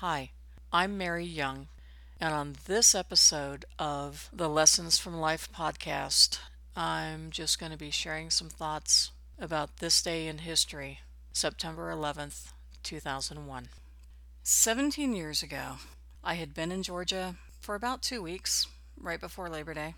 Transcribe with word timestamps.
Hi, 0.00 0.30
I'm 0.72 0.96
Mary 0.96 1.26
Young, 1.26 1.68
and 2.18 2.32
on 2.32 2.56
this 2.64 2.94
episode 2.94 3.66
of 3.78 4.30
the 4.32 4.48
Lessons 4.48 4.98
from 4.98 5.20
Life 5.20 5.50
podcast, 5.54 6.38
I'm 6.74 7.30
just 7.30 7.60
going 7.60 7.70
to 7.70 7.76
be 7.76 7.90
sharing 7.90 8.30
some 8.30 8.48
thoughts 8.48 9.10
about 9.38 9.76
this 9.76 10.00
day 10.00 10.26
in 10.26 10.38
history, 10.38 11.00
September 11.34 11.92
11th, 11.92 12.52
2001. 12.82 13.68
17 14.42 15.14
years 15.14 15.42
ago, 15.42 15.72
I 16.24 16.36
had 16.36 16.54
been 16.54 16.72
in 16.72 16.82
Georgia 16.82 17.34
for 17.60 17.74
about 17.74 18.00
two 18.00 18.22
weeks, 18.22 18.68
right 18.98 19.20
before 19.20 19.50
Labor 19.50 19.74
Day. 19.74 19.96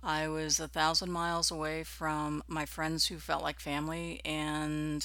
I 0.00 0.28
was 0.28 0.60
a 0.60 0.68
thousand 0.68 1.10
miles 1.10 1.50
away 1.50 1.82
from 1.82 2.44
my 2.46 2.66
friends 2.66 3.08
who 3.08 3.18
felt 3.18 3.42
like 3.42 3.58
family 3.58 4.20
and 4.24 5.04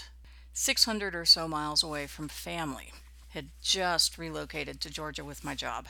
600 0.54 1.16
or 1.16 1.26
so 1.26 1.48
miles 1.48 1.82
away 1.82 2.06
from 2.06 2.28
family 2.28 2.92
had 3.30 3.50
just 3.62 4.18
relocated 4.18 4.82
to 4.82 4.90
Georgia 4.90 5.24
with 5.24 5.44
my 5.44 5.56
job. 5.56 5.88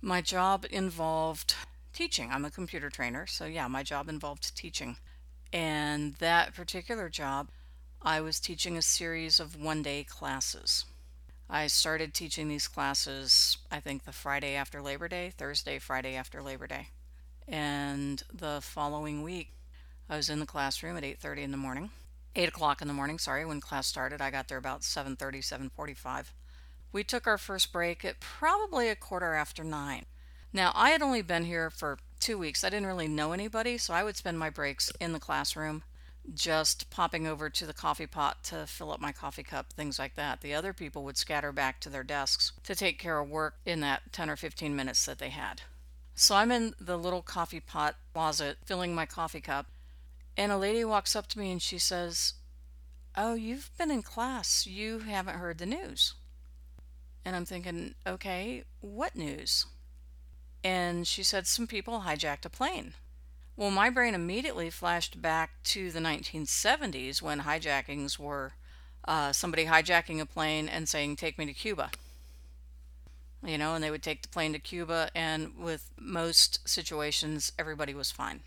My 0.00 0.20
job 0.20 0.64
involved 0.70 1.54
teaching. 1.92 2.30
I'm 2.30 2.44
a 2.44 2.50
computer 2.50 2.90
trainer, 2.90 3.26
so 3.26 3.46
yeah, 3.46 3.68
my 3.68 3.82
job 3.82 4.08
involved 4.08 4.56
teaching. 4.56 4.96
And 5.52 6.14
that 6.14 6.54
particular 6.54 7.08
job, 7.08 7.48
I 8.00 8.20
was 8.20 8.40
teaching 8.40 8.76
a 8.76 8.82
series 8.82 9.38
of 9.38 9.60
one 9.60 9.82
day 9.82 10.04
classes. 10.04 10.84
I 11.50 11.66
started 11.66 12.14
teaching 12.14 12.48
these 12.48 12.68
classes, 12.68 13.58
I 13.70 13.78
think, 13.80 14.04
the 14.04 14.12
Friday 14.12 14.54
after 14.54 14.80
Labor 14.80 15.08
Day, 15.08 15.32
Thursday, 15.36 15.78
Friday 15.78 16.14
after 16.14 16.40
Labor 16.40 16.66
Day. 16.66 16.88
And 17.46 18.22
the 18.32 18.60
following 18.62 19.22
week, 19.22 19.50
I 20.08 20.16
was 20.16 20.30
in 20.30 20.40
the 20.40 20.46
classroom 20.46 20.96
at 20.96 21.02
8.30 21.02 21.38
in 21.38 21.50
the 21.50 21.56
morning. 21.58 21.90
8 22.34 22.48
o'clock 22.48 22.80
in 22.80 22.88
the 22.88 22.94
morning, 22.94 23.18
sorry, 23.18 23.44
when 23.44 23.60
class 23.60 23.86
started. 23.86 24.22
I 24.22 24.30
got 24.30 24.48
there 24.48 24.56
about 24.56 24.80
7.30, 24.80 25.70
7.45. 25.76 26.26
We 26.92 27.02
took 27.02 27.26
our 27.26 27.38
first 27.38 27.72
break 27.72 28.04
at 28.04 28.20
probably 28.20 28.88
a 28.88 28.94
quarter 28.94 29.34
after 29.34 29.64
nine. 29.64 30.04
Now, 30.52 30.72
I 30.74 30.90
had 30.90 31.00
only 31.00 31.22
been 31.22 31.44
here 31.44 31.70
for 31.70 31.98
two 32.20 32.36
weeks. 32.36 32.62
I 32.62 32.68
didn't 32.68 32.86
really 32.86 33.08
know 33.08 33.32
anybody, 33.32 33.78
so 33.78 33.94
I 33.94 34.04
would 34.04 34.16
spend 34.16 34.38
my 34.38 34.50
breaks 34.50 34.92
in 35.00 35.12
the 35.12 35.18
classroom, 35.18 35.82
just 36.34 36.90
popping 36.90 37.26
over 37.26 37.48
to 37.48 37.66
the 37.66 37.72
coffee 37.72 38.06
pot 38.06 38.44
to 38.44 38.66
fill 38.66 38.92
up 38.92 39.00
my 39.00 39.12
coffee 39.12 39.42
cup, 39.42 39.72
things 39.72 39.98
like 39.98 40.14
that. 40.16 40.42
The 40.42 40.54
other 40.54 40.74
people 40.74 41.02
would 41.04 41.16
scatter 41.16 41.50
back 41.50 41.80
to 41.80 41.88
their 41.88 42.04
desks 42.04 42.52
to 42.64 42.74
take 42.74 42.98
care 42.98 43.18
of 43.18 43.30
work 43.30 43.56
in 43.64 43.80
that 43.80 44.12
10 44.12 44.28
or 44.28 44.36
15 44.36 44.76
minutes 44.76 45.06
that 45.06 45.18
they 45.18 45.30
had. 45.30 45.62
So 46.14 46.34
I'm 46.34 46.52
in 46.52 46.74
the 46.78 46.98
little 46.98 47.22
coffee 47.22 47.60
pot 47.60 47.96
closet 48.12 48.58
filling 48.66 48.94
my 48.94 49.06
coffee 49.06 49.40
cup, 49.40 49.66
and 50.36 50.52
a 50.52 50.58
lady 50.58 50.84
walks 50.84 51.16
up 51.16 51.26
to 51.28 51.38
me 51.38 51.50
and 51.50 51.62
she 51.62 51.78
says, 51.78 52.34
Oh, 53.16 53.34
you've 53.34 53.70
been 53.78 53.90
in 53.90 54.02
class. 54.02 54.66
You 54.66 55.00
haven't 55.00 55.36
heard 55.36 55.58
the 55.58 55.66
news. 55.66 56.14
And 57.24 57.36
I'm 57.36 57.44
thinking, 57.44 57.94
okay, 58.06 58.64
what 58.80 59.14
news? 59.14 59.66
And 60.64 61.06
she 61.06 61.22
said 61.22 61.46
some 61.46 61.66
people 61.66 62.02
hijacked 62.06 62.44
a 62.44 62.50
plane. 62.50 62.94
Well, 63.56 63.70
my 63.70 63.90
brain 63.90 64.14
immediately 64.14 64.70
flashed 64.70 65.20
back 65.20 65.62
to 65.64 65.90
the 65.90 66.00
1970s 66.00 67.20
when 67.20 67.40
hijackings 67.40 68.18
were 68.18 68.52
uh, 69.06 69.32
somebody 69.32 69.66
hijacking 69.66 70.20
a 70.20 70.26
plane 70.26 70.68
and 70.68 70.88
saying, 70.88 71.16
Take 71.16 71.38
me 71.38 71.46
to 71.46 71.52
Cuba. 71.52 71.90
You 73.44 73.58
know, 73.58 73.74
and 73.74 73.82
they 73.82 73.90
would 73.90 74.02
take 74.02 74.22
the 74.22 74.28
plane 74.28 74.52
to 74.52 74.60
Cuba, 74.60 75.10
and 75.16 75.58
with 75.58 75.90
most 75.98 76.66
situations, 76.68 77.52
everybody 77.58 77.92
was 77.92 78.12
fine. 78.12 78.40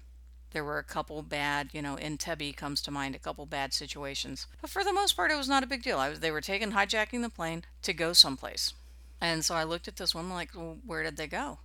There 0.56 0.64
were 0.64 0.78
a 0.78 0.84
couple 0.84 1.22
bad, 1.22 1.72
you 1.74 1.82
know, 1.82 1.98
in 1.98 2.18
Entebbe 2.18 2.56
comes 2.56 2.82
to 2.84 2.90
mind, 2.90 3.14
a 3.14 3.20
couple 3.20 3.46
bad 3.46 3.74
situations. 3.74 4.48
But 4.62 4.70
for 4.70 4.86
the 4.86 4.94
most 4.94 5.18
part, 5.18 5.30
it 5.30 5.36
was 5.36 5.50
not 5.50 5.64
a 5.64 5.68
big 5.68 5.84
deal. 5.84 5.98
Was, 5.98 6.22
they 6.22 6.32
were 6.32 6.40
taking, 6.40 6.72
hijacking 6.72 7.22
the 7.22 7.30
plane 7.30 7.66
to 7.82 7.92
go 7.92 8.14
someplace. 8.14 8.74
And 9.20 9.44
so 9.44 9.54
I 9.54 9.66
looked 9.66 9.90
at 9.90 9.98
this 9.98 10.16
woman 10.16 10.32
like, 10.32 10.56
well, 10.56 10.78
where 10.86 11.04
did 11.04 11.18
they 11.18 11.28
go? 11.28 11.60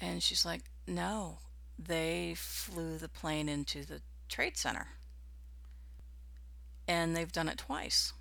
And 0.00 0.22
she's 0.22 0.46
like, 0.46 0.62
no, 0.86 1.36
they 1.78 2.32
flew 2.34 2.96
the 2.96 3.10
plane 3.10 3.46
into 3.46 3.84
the 3.84 4.00
Trade 4.30 4.56
Center. 4.56 4.86
And 6.88 7.14
they've 7.14 7.30
done 7.30 7.50
it 7.50 7.58
twice. 7.58 8.14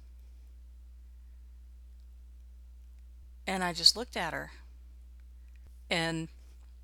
And 3.48 3.64
I 3.64 3.72
just 3.72 3.96
looked 3.96 4.18
at 4.18 4.34
her. 4.34 4.52
And 5.90 6.28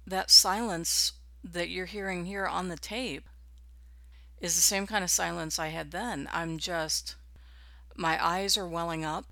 that 0.08 0.32
silence 0.32 1.12
that 1.54 1.70
you're 1.70 1.86
hearing 1.86 2.26
here 2.26 2.46
on 2.46 2.70
the 2.70 2.78
tape 2.78 3.30
is 4.40 4.56
the 4.56 4.62
same 4.62 4.88
kind 4.88 5.04
of 5.04 5.10
silence 5.10 5.60
I 5.60 5.68
had 5.68 5.92
then. 5.92 6.28
I'm 6.32 6.58
just, 6.58 7.16
my 7.96 8.24
eyes 8.24 8.58
are 8.58 8.68
welling 8.68 9.06
up, 9.06 9.26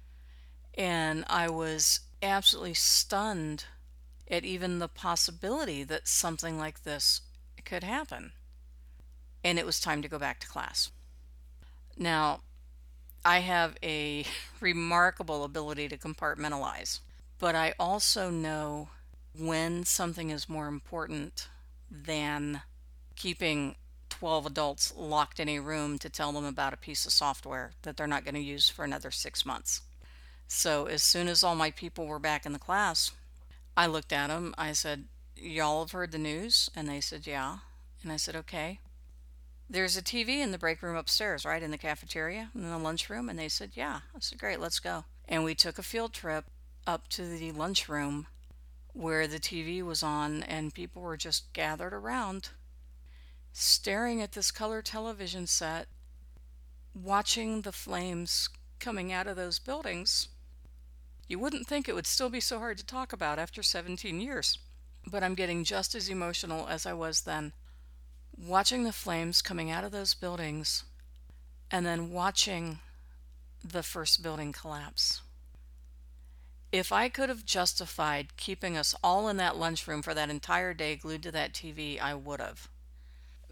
and 0.75 1.25
I 1.27 1.49
was 1.49 2.01
absolutely 2.21 2.75
stunned 2.75 3.65
at 4.29 4.45
even 4.45 4.79
the 4.79 4.87
possibility 4.87 5.83
that 5.83 6.07
something 6.07 6.57
like 6.57 6.83
this 6.83 7.21
could 7.65 7.83
happen. 7.83 8.31
And 9.43 9.59
it 9.59 9.65
was 9.65 9.79
time 9.79 10.01
to 10.01 10.07
go 10.07 10.17
back 10.17 10.39
to 10.39 10.47
class. 10.47 10.91
Now, 11.97 12.41
I 13.25 13.39
have 13.39 13.75
a 13.83 14.25
remarkable 14.61 15.43
ability 15.43 15.89
to 15.89 15.97
compartmentalize, 15.97 16.99
but 17.39 17.55
I 17.55 17.73
also 17.79 18.29
know 18.29 18.89
when 19.37 19.83
something 19.83 20.29
is 20.29 20.47
more 20.47 20.67
important 20.67 21.47
than 21.93 22.61
keeping 23.15 23.75
12 24.09 24.45
adults 24.45 24.93
locked 24.97 25.39
in 25.39 25.49
a 25.49 25.59
room 25.59 25.97
to 25.99 26.09
tell 26.09 26.31
them 26.31 26.45
about 26.45 26.73
a 26.73 26.77
piece 26.77 27.05
of 27.05 27.11
software 27.11 27.71
that 27.83 27.97
they're 27.97 28.07
not 28.07 28.23
going 28.23 28.35
to 28.35 28.41
use 28.41 28.69
for 28.69 28.83
another 28.83 29.11
six 29.11 29.45
months. 29.45 29.81
So, 30.47 30.85
as 30.85 31.01
soon 31.01 31.27
as 31.27 31.43
all 31.43 31.55
my 31.55 31.71
people 31.71 32.05
were 32.05 32.19
back 32.19 32.45
in 32.45 32.53
the 32.53 32.59
class, 32.59 33.11
I 33.75 33.87
looked 33.87 34.13
at 34.13 34.27
them. 34.27 34.53
I 34.57 34.73
said, 34.73 35.05
Y'all 35.35 35.81
have 35.81 35.91
heard 35.91 36.11
the 36.11 36.17
news? 36.17 36.69
And 36.75 36.87
they 36.87 37.01
said, 37.01 37.25
Yeah. 37.25 37.57
And 38.01 38.11
I 38.11 38.17
said, 38.17 38.35
Okay. 38.35 38.79
There's 39.69 39.97
a 39.97 40.03
TV 40.03 40.39
in 40.39 40.51
the 40.51 40.59
break 40.59 40.81
room 40.83 40.95
upstairs, 40.95 41.45
right? 41.45 41.63
In 41.63 41.71
the 41.71 41.77
cafeteria, 41.77 42.51
in 42.53 42.69
the 42.69 42.77
lunchroom? 42.77 43.29
And 43.29 43.39
they 43.39 43.49
said, 43.49 43.71
Yeah. 43.73 44.01
I 44.15 44.19
said, 44.19 44.37
Great, 44.37 44.59
let's 44.59 44.79
go. 44.79 45.05
And 45.27 45.43
we 45.43 45.55
took 45.55 45.79
a 45.79 45.83
field 45.83 46.13
trip 46.13 46.45
up 46.85 47.07
to 47.09 47.25
the 47.25 47.51
lunchroom 47.51 48.27
where 48.93 49.27
the 49.27 49.39
TV 49.39 49.81
was 49.83 50.03
on 50.03 50.43
and 50.43 50.73
people 50.73 51.01
were 51.01 51.17
just 51.17 51.51
gathered 51.53 51.93
around 51.93 52.49
staring 53.53 54.21
at 54.21 54.31
this 54.31 54.51
color 54.51 54.81
television 54.81 55.45
set, 55.45 55.87
watching 56.95 57.61
the 57.61 57.71
flames 57.71 58.49
coming 58.79 59.13
out 59.13 59.27
of 59.27 59.35
those 59.35 59.59
buildings. 59.59 60.27
You 61.27 61.39
wouldn't 61.39 61.67
think 61.67 61.87
it 61.87 61.95
would 61.95 62.07
still 62.07 62.29
be 62.29 62.39
so 62.39 62.59
hard 62.59 62.77
to 62.79 62.85
talk 62.85 63.13
about 63.13 63.39
after 63.39 63.63
17 63.63 64.19
years, 64.19 64.57
but 65.09 65.23
I'm 65.23 65.35
getting 65.35 65.63
just 65.63 65.95
as 65.95 66.09
emotional 66.09 66.67
as 66.67 66.85
I 66.85 66.93
was 66.93 67.21
then. 67.21 67.53
Watching 68.35 68.83
the 68.83 68.91
flames 68.91 69.41
coming 69.41 69.69
out 69.69 69.83
of 69.83 69.91
those 69.91 70.15
buildings 70.15 70.83
and 71.69 71.85
then 71.85 72.11
watching 72.11 72.79
the 73.63 73.83
first 73.83 74.21
building 74.21 74.51
collapse. 74.51 75.21
If 76.73 76.91
I 76.91 77.07
could 77.07 77.29
have 77.29 77.45
justified 77.45 78.35
keeping 78.35 78.75
us 78.75 78.95
all 79.03 79.29
in 79.29 79.37
that 79.37 79.57
lunchroom 79.57 80.01
for 80.01 80.15
that 80.15 80.31
entire 80.31 80.73
day 80.73 80.95
glued 80.95 81.21
to 81.21 81.31
that 81.31 81.53
TV, 81.53 82.01
I 82.01 82.15
would 82.15 82.39
have. 82.39 82.67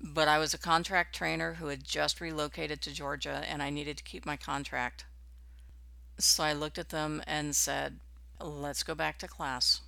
But 0.02 0.28
I 0.28 0.40
was 0.40 0.56
a 0.56 0.58
contract 0.58 1.14
trainer 1.14 1.54
who 1.54 1.68
had 1.68 1.84
just 1.84 2.20
relocated 2.20 2.82
to 2.82 2.92
Georgia 2.92 3.44
and 3.48 3.62
I 3.62 3.70
needed 3.70 3.98
to 3.98 4.04
keep 4.04 4.26
my 4.26 4.38
contract. 4.38 5.06
So 6.18 6.44
I 6.44 6.54
looked 6.54 6.80
at 6.80 6.90
them 6.90 7.22
and 7.28 7.56
said, 7.56 8.00
let's 8.40 8.82
go 8.82 8.96
back 8.96 9.20
to 9.20 9.28
class. 9.28 9.82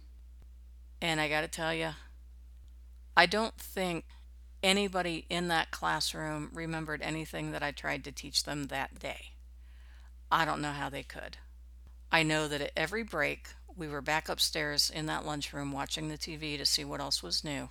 And 1.02 1.20
I 1.20 1.28
got 1.28 1.42
to 1.42 1.48
tell 1.48 1.74
you, 1.74 1.90
I 3.18 3.26
don't 3.26 3.58
think 3.58 4.06
anybody 4.62 5.26
in 5.28 5.48
that 5.48 5.72
classroom 5.72 6.52
remembered 6.54 7.02
anything 7.02 7.52
that 7.52 7.64
I 7.64 7.72
tried 7.72 8.04
to 8.04 8.12
teach 8.12 8.44
them 8.44 8.66
that 8.66 9.00
day. 9.00 9.32
I 10.32 10.46
don't 10.46 10.62
know 10.62 10.72
how 10.72 10.90
they 10.90 11.02
could. 11.02 11.38
I 12.14 12.22
know 12.22 12.48
that 12.48 12.62
at 12.62 12.72
every 12.78 13.02
break, 13.02 13.48
we 13.76 13.88
were 13.88 14.00
back 14.00 14.30
upstairs 14.30 14.92
in 14.92 15.08
that 15.08 15.26
lunchroom 15.26 15.72
watching 15.72 16.10
the 16.10 16.18
TV 16.18 16.60
to 16.60 16.66
see 16.66 16.86
what 16.86 17.02
else 17.02 17.24
was 17.24 17.44
new. 17.44 17.70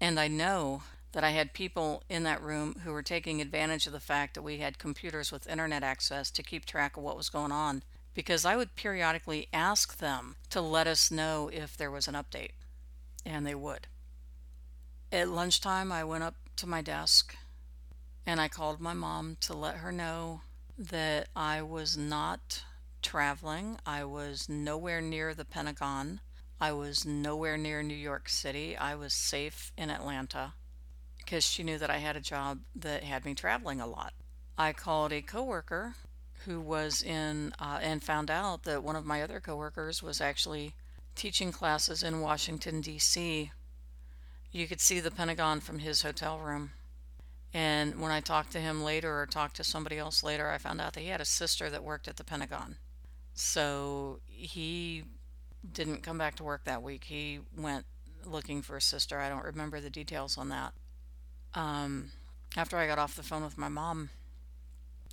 And 0.00 0.18
I 0.18 0.26
know 0.26 0.82
that 1.12 1.22
I 1.22 1.30
had 1.30 1.52
people 1.52 2.02
in 2.08 2.24
that 2.24 2.42
room 2.42 2.80
who 2.82 2.92
were 2.92 3.04
taking 3.04 3.40
advantage 3.40 3.86
of 3.86 3.92
the 3.92 4.00
fact 4.00 4.34
that 4.34 4.42
we 4.42 4.58
had 4.58 4.80
computers 4.80 5.30
with 5.30 5.46
internet 5.46 5.84
access 5.84 6.32
to 6.32 6.42
keep 6.42 6.64
track 6.64 6.96
of 6.96 7.04
what 7.04 7.16
was 7.16 7.28
going 7.28 7.52
on 7.52 7.84
because 8.12 8.44
I 8.44 8.56
would 8.56 8.74
periodically 8.74 9.46
ask 9.52 9.98
them 9.98 10.34
to 10.50 10.60
let 10.60 10.88
us 10.88 11.12
know 11.12 11.48
if 11.52 11.76
there 11.76 11.92
was 11.92 12.08
an 12.08 12.14
update, 12.14 12.54
and 13.24 13.46
they 13.46 13.54
would. 13.54 13.86
At 15.12 15.28
lunchtime, 15.28 15.92
I 15.92 16.02
went 16.02 16.24
up 16.24 16.34
to 16.56 16.66
my 16.66 16.82
desk 16.82 17.36
and 18.26 18.40
I 18.40 18.48
called 18.48 18.80
my 18.80 18.94
mom 18.94 19.36
to 19.42 19.54
let 19.54 19.76
her 19.76 19.92
know 19.92 20.40
that 20.76 21.28
I 21.36 21.62
was 21.62 21.96
not 21.96 22.64
traveling. 23.02 23.78
I 23.86 24.04
was 24.04 24.48
nowhere 24.48 25.00
near 25.00 25.34
the 25.34 25.44
Pentagon. 25.44 26.20
I 26.60 26.72
was 26.72 27.06
nowhere 27.06 27.56
near 27.56 27.82
New 27.82 27.94
York 27.94 28.28
City. 28.28 28.76
I 28.76 28.94
was 28.94 29.14
safe 29.14 29.72
in 29.76 29.90
Atlanta 29.90 30.54
because 31.18 31.44
she 31.44 31.62
knew 31.62 31.78
that 31.78 31.90
I 31.90 31.98
had 31.98 32.16
a 32.16 32.20
job 32.20 32.60
that 32.76 33.04
had 33.04 33.24
me 33.24 33.34
traveling 33.34 33.80
a 33.80 33.86
lot. 33.86 34.12
I 34.58 34.72
called 34.72 35.12
a 35.12 35.22
coworker 35.22 35.94
who 36.44 36.60
was 36.60 37.02
in 37.02 37.52
uh, 37.58 37.78
and 37.82 38.02
found 38.02 38.30
out 38.30 38.64
that 38.64 38.82
one 38.82 38.96
of 38.96 39.06
my 39.06 39.22
other 39.22 39.40
coworkers 39.40 40.02
was 40.02 40.20
actually 40.20 40.74
teaching 41.14 41.52
classes 41.52 42.02
in 42.02 42.20
Washington, 42.20 42.80
D.C. 42.80 43.52
You 44.52 44.66
could 44.66 44.80
see 44.80 45.00
the 45.00 45.10
Pentagon 45.10 45.60
from 45.60 45.78
his 45.78 46.02
hotel 46.02 46.38
room. 46.38 46.72
And 47.52 48.00
when 48.00 48.12
I 48.12 48.20
talked 48.20 48.52
to 48.52 48.60
him 48.60 48.82
later 48.82 49.20
or 49.20 49.26
talked 49.26 49.56
to 49.56 49.64
somebody 49.64 49.98
else 49.98 50.22
later, 50.22 50.50
I 50.50 50.58
found 50.58 50.80
out 50.80 50.92
that 50.94 51.00
he 51.00 51.08
had 51.08 51.20
a 51.20 51.26
sister 51.26 51.68
that 51.70 51.82
worked 51.82 52.08
at 52.08 52.16
the 52.16 52.24
Pentagon. 52.24 52.76
So 53.40 54.20
he 54.26 55.04
didn't 55.72 56.02
come 56.02 56.18
back 56.18 56.34
to 56.36 56.44
work 56.44 56.64
that 56.64 56.82
week. 56.82 57.04
He 57.04 57.40
went 57.56 57.86
looking 58.26 58.60
for 58.60 58.76
a 58.76 58.82
sister. 58.82 59.18
I 59.18 59.30
don't 59.30 59.44
remember 59.44 59.80
the 59.80 59.88
details 59.88 60.36
on 60.36 60.50
that. 60.50 60.74
Um, 61.54 62.10
after 62.54 62.76
I 62.76 62.86
got 62.86 62.98
off 62.98 63.16
the 63.16 63.22
phone 63.22 63.42
with 63.42 63.56
my 63.56 63.70
mom, 63.70 64.10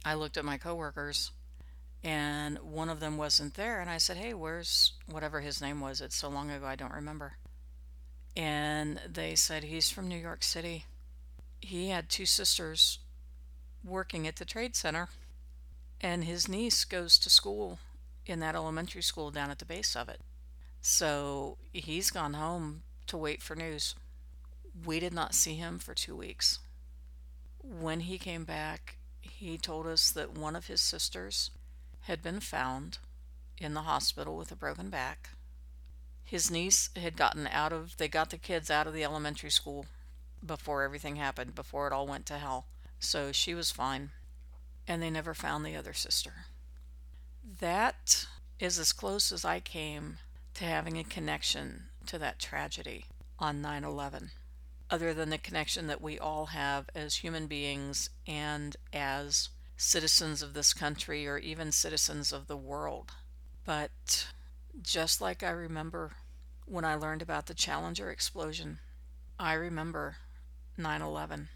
I 0.03 0.13
looked 0.15 0.35
at 0.35 0.43
my 0.43 0.57
coworkers 0.57 1.31
and 2.03 2.59
one 2.59 2.89
of 2.89 2.99
them 2.99 3.17
wasn't 3.17 3.53
there. 3.53 3.79
And 3.79 3.89
I 3.89 3.97
said, 3.97 4.17
Hey, 4.17 4.33
where's 4.33 4.91
whatever 5.09 5.39
his 5.39 5.61
name 5.61 5.79
was? 5.79 6.01
It's 6.01 6.17
so 6.17 6.27
long 6.27 6.51
ago, 6.51 6.65
I 6.65 6.75
don't 6.75 6.93
remember. 6.93 7.37
And 8.35 8.99
they 9.07 9.35
said, 9.35 9.63
He's 9.63 9.89
from 9.89 10.09
New 10.09 10.19
York 10.19 10.43
City. 10.43 10.83
He 11.61 11.89
had 11.89 12.09
two 12.09 12.25
sisters 12.25 12.99
working 13.85 14.27
at 14.27 14.35
the 14.35 14.45
trade 14.45 14.75
center, 14.75 15.07
and 16.01 16.25
his 16.25 16.49
niece 16.49 16.83
goes 16.83 17.17
to 17.19 17.29
school 17.29 17.79
in 18.29 18.39
that 18.39 18.55
elementary 18.55 19.01
school 19.01 19.31
down 19.31 19.49
at 19.49 19.59
the 19.59 19.65
base 19.65 19.95
of 19.95 20.09
it. 20.09 20.21
So 20.81 21.57
he's 21.73 22.11
gone 22.11 22.33
home 22.33 22.83
to 23.07 23.17
wait 23.17 23.41
for 23.41 23.55
news. 23.55 23.95
We 24.85 24.99
did 24.99 25.13
not 25.13 25.33
see 25.33 25.55
him 25.55 25.79
for 25.79 25.93
two 25.93 26.15
weeks. 26.15 26.59
When 27.61 28.01
he 28.01 28.17
came 28.17 28.43
back, 28.43 28.97
he 29.21 29.57
told 29.57 29.87
us 29.87 30.11
that 30.11 30.37
one 30.37 30.55
of 30.55 30.67
his 30.67 30.81
sisters 30.81 31.51
had 32.01 32.21
been 32.21 32.39
found 32.39 32.99
in 33.57 33.73
the 33.73 33.81
hospital 33.81 34.37
with 34.37 34.51
a 34.51 34.55
broken 34.55 34.89
back. 34.89 35.31
His 36.23 36.51
niece 36.51 36.89
had 36.95 37.17
gotten 37.17 37.47
out 37.47 37.73
of, 37.73 37.97
they 37.97 38.07
got 38.07 38.29
the 38.29 38.37
kids 38.37 38.69
out 38.69 38.87
of 38.87 38.93
the 38.93 39.03
elementary 39.03 39.49
school 39.49 39.85
before 40.45 40.83
everything 40.83 41.15
happened, 41.15 41.55
before 41.55 41.87
it 41.87 41.93
all 41.93 42.07
went 42.07 42.25
to 42.27 42.37
hell. 42.37 42.67
So 42.99 43.31
she 43.31 43.53
was 43.53 43.71
fine. 43.71 44.11
And 44.87 45.01
they 45.01 45.09
never 45.09 45.33
found 45.33 45.65
the 45.65 45.75
other 45.75 45.93
sister. 45.93 46.45
That 47.59 48.27
is 48.59 48.77
as 48.77 48.91
close 48.91 49.31
as 49.31 49.45
I 49.45 49.61
came 49.61 50.17
to 50.55 50.65
having 50.65 50.97
a 50.97 51.03
connection 51.03 51.85
to 52.07 52.19
that 52.19 52.39
tragedy 52.39 53.05
on 53.39 53.61
9 53.61 53.85
11, 53.85 54.31
other 54.89 55.13
than 55.13 55.29
the 55.29 55.37
connection 55.37 55.87
that 55.87 56.01
we 56.01 56.19
all 56.19 56.47
have 56.47 56.89
as 56.93 57.15
human 57.15 57.47
beings 57.47 58.09
and 58.27 58.75
as 58.91 59.49
citizens 59.77 60.41
of 60.41 60.53
this 60.53 60.73
country 60.73 61.25
or 61.25 61.37
even 61.37 61.71
citizens 61.71 62.33
of 62.33 62.47
the 62.47 62.57
world. 62.57 63.11
But 63.63 64.27
just 64.81 65.21
like 65.21 65.41
I 65.41 65.51
remember 65.51 66.11
when 66.65 66.83
I 66.83 66.95
learned 66.95 67.21
about 67.21 67.45
the 67.45 67.53
Challenger 67.53 68.11
explosion, 68.11 68.79
I 69.39 69.53
remember 69.53 70.17
9 70.77 71.01
11. 71.01 71.47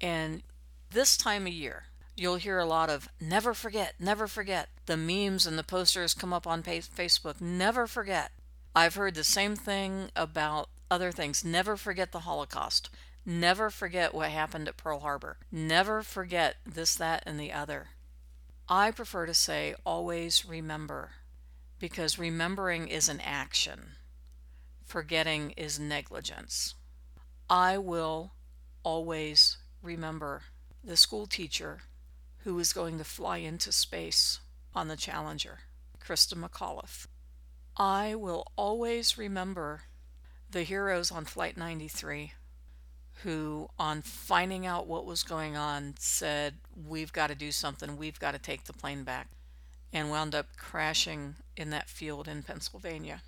And 0.00 0.42
this 0.90 1.16
time 1.16 1.46
of 1.46 1.52
year, 1.52 1.86
you'll 2.16 2.36
hear 2.36 2.58
a 2.58 2.66
lot 2.66 2.90
of 2.90 3.08
never 3.20 3.54
forget, 3.54 3.94
never 3.98 4.26
forget. 4.26 4.68
The 4.86 4.96
memes 4.96 5.46
and 5.46 5.58
the 5.58 5.62
posters 5.62 6.14
come 6.14 6.32
up 6.32 6.46
on 6.46 6.62
Facebook, 6.62 7.40
never 7.40 7.86
forget. 7.86 8.32
I've 8.74 8.94
heard 8.94 9.14
the 9.14 9.24
same 9.24 9.56
thing 9.56 10.10
about 10.16 10.68
other 10.90 11.12
things. 11.12 11.44
Never 11.44 11.76
forget 11.76 12.12
the 12.12 12.20
Holocaust. 12.20 12.90
Never 13.24 13.70
forget 13.70 14.14
what 14.14 14.30
happened 14.30 14.66
at 14.66 14.76
Pearl 14.76 15.00
Harbor. 15.00 15.36
Never 15.50 16.02
forget 16.02 16.56
this, 16.66 16.94
that, 16.96 17.22
and 17.24 17.38
the 17.38 17.52
other. 17.52 17.88
I 18.68 18.90
prefer 18.90 19.26
to 19.26 19.34
say 19.34 19.74
always 19.84 20.44
remember 20.44 21.10
because 21.78 22.18
remembering 22.18 22.88
is 22.88 23.08
an 23.08 23.20
action, 23.20 23.92
forgetting 24.84 25.50
is 25.52 25.78
negligence. 25.78 26.74
I 27.50 27.78
will 27.78 28.32
always 28.82 29.58
remember 29.82 30.42
the 30.82 30.96
school 30.96 31.26
teacher 31.26 31.80
who 32.44 32.54
was 32.54 32.72
going 32.72 32.98
to 32.98 33.04
fly 33.04 33.38
into 33.38 33.72
space 33.72 34.40
on 34.74 34.88
the 34.88 34.96
Challenger, 34.96 35.60
Christa 36.00 36.34
McAuliffe. 36.34 37.06
I 37.76 38.14
will 38.14 38.46
always 38.56 39.16
remember 39.16 39.82
the 40.50 40.62
heroes 40.62 41.10
on 41.10 41.24
Flight 41.24 41.56
93 41.56 42.32
who, 43.22 43.68
on 43.78 44.02
finding 44.02 44.66
out 44.66 44.86
what 44.86 45.06
was 45.06 45.22
going 45.22 45.56
on, 45.56 45.94
said, 45.98 46.54
We've 46.74 47.12
got 47.12 47.28
to 47.28 47.34
do 47.34 47.52
something, 47.52 47.96
we've 47.96 48.18
got 48.18 48.32
to 48.32 48.38
take 48.38 48.64
the 48.64 48.72
plane 48.72 49.04
back, 49.04 49.28
and 49.92 50.10
wound 50.10 50.34
up 50.34 50.56
crashing 50.56 51.36
in 51.56 51.70
that 51.70 51.88
field 51.88 52.26
in 52.26 52.42
Pennsylvania. 52.42 53.22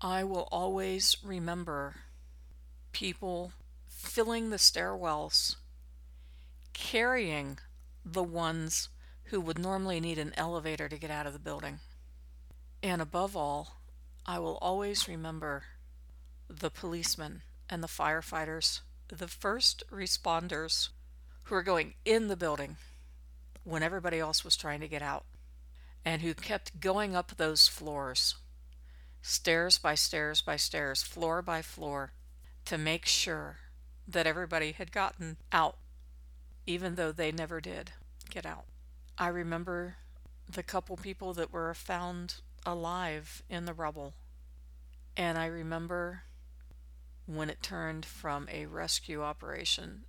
I 0.00 0.24
will 0.24 0.48
always 0.52 1.16
remember 1.24 1.94
people 2.92 3.52
filling 3.88 4.50
the 4.50 4.56
stairwells, 4.56 5.56
carrying 6.74 7.58
the 8.04 8.22
ones 8.22 8.88
who 9.24 9.40
would 9.40 9.58
normally 9.58 10.00
need 10.00 10.18
an 10.18 10.34
elevator 10.36 10.88
to 10.88 10.98
get 10.98 11.10
out 11.10 11.26
of 11.26 11.32
the 11.32 11.38
building. 11.38 11.80
And 12.82 13.00
above 13.00 13.36
all, 13.36 13.80
I 14.26 14.38
will 14.38 14.58
always 14.60 15.08
remember 15.08 15.64
the 16.48 16.70
policemen 16.70 17.42
and 17.68 17.82
the 17.82 17.88
firefighters, 17.88 18.80
the 19.08 19.28
first 19.28 19.82
responders 19.90 20.90
who 21.44 21.54
were 21.54 21.62
going 21.62 21.94
in 22.04 22.28
the 22.28 22.36
building 22.36 22.76
when 23.64 23.82
everybody 23.82 24.18
else 24.18 24.44
was 24.44 24.56
trying 24.56 24.80
to 24.80 24.88
get 24.88 25.02
out, 25.02 25.24
and 26.04 26.20
who 26.20 26.34
kept 26.34 26.80
going 26.80 27.16
up 27.16 27.36
those 27.36 27.66
floors, 27.66 28.34
stairs 29.22 29.78
by 29.78 29.94
stairs 29.94 30.42
by 30.42 30.56
stairs, 30.56 31.02
floor 31.02 31.40
by 31.40 31.62
floor, 31.62 32.12
to 32.66 32.76
make 32.76 33.06
sure 33.06 33.56
that 34.06 34.26
everybody 34.26 34.72
had 34.72 34.92
gotten 34.92 35.38
out, 35.50 35.78
even 36.66 36.94
though 36.94 37.12
they 37.12 37.32
never 37.32 37.60
did 37.60 37.92
get 38.30 38.46
out. 38.46 38.64
I 39.18 39.28
remember 39.28 39.96
the 40.50 40.62
couple 40.62 40.96
people 40.96 41.32
that 41.34 41.52
were 41.52 41.74
found 41.74 42.36
alive 42.66 43.42
in 43.48 43.64
the 43.64 43.74
rubble. 43.74 44.14
And 45.16 45.38
I 45.38 45.46
remember 45.46 46.22
when 47.26 47.48
it 47.48 47.62
turned 47.62 48.04
from 48.04 48.48
a 48.50 48.66
rescue 48.66 49.22
operation 49.22 50.04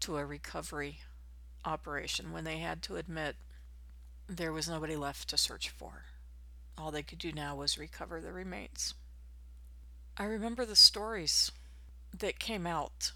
to 0.00 0.16
a 0.16 0.24
recovery 0.24 1.00
operation, 1.64 2.32
when 2.32 2.44
they 2.44 2.58
had 2.58 2.82
to 2.82 2.96
admit 2.96 3.36
there 4.28 4.52
was 4.52 4.68
nobody 4.68 4.96
left 4.96 5.28
to 5.28 5.36
search 5.36 5.68
for. 5.70 6.04
All 6.76 6.90
they 6.90 7.02
could 7.02 7.18
do 7.18 7.32
now 7.32 7.56
was 7.56 7.78
recover 7.78 8.20
the 8.20 8.32
remains. 8.32 8.94
I 10.16 10.24
remember 10.24 10.64
the 10.64 10.76
stories 10.76 11.50
that 12.16 12.38
came 12.38 12.66
out 12.66 13.12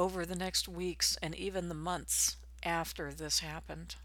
over 0.00 0.24
the 0.24 0.34
next 0.34 0.66
weeks 0.66 1.18
and 1.20 1.34
even 1.34 1.68
the 1.68 1.74
months 1.74 2.38
after 2.64 3.12
this 3.12 3.40
happened. 3.40 3.96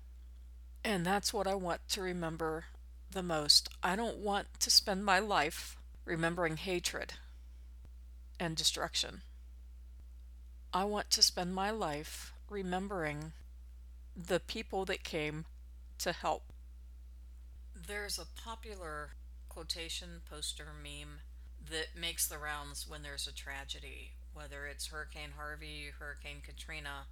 And 0.84 1.06
that's 1.06 1.34
what 1.34 1.48
I 1.48 1.56
want 1.56 1.88
to 1.88 2.02
remember 2.02 2.66
the 3.10 3.24
most. 3.24 3.70
I 3.82 3.96
don't 3.96 4.18
want 4.18 4.48
to 4.60 4.70
spend 4.70 5.06
my 5.06 5.20
life 5.20 5.78
remembering 6.04 6.58
hatred 6.58 7.14
and 8.38 8.58
destruction. 8.58 9.22
I 10.74 10.84
want 10.84 11.12
to 11.12 11.24
spend 11.24 11.56
my 11.56 11.72
life 11.72 12.34
remembering 12.50 13.32
the 14.18 14.42
people 14.42 14.84
that 14.84 15.06
came 15.06 15.46
to 16.00 16.12
help. 16.12 16.44
There's 17.88 18.20
a 18.20 18.42
popular 18.44 19.12
quotation 19.48 20.22
poster 20.30 20.68
meme 20.84 21.22
that 21.72 21.98
makes 21.98 22.28
the 22.28 22.38
rounds 22.38 22.86
when 22.86 23.02
there's 23.02 23.28
a 23.28 23.34
tragedy, 23.34 24.12
whether 24.36 24.68
it's 24.68 24.88
Hurricane 24.88 25.34
Harvey, 25.36 25.92
Hurricane 25.98 26.42
Katrina. 26.46 27.08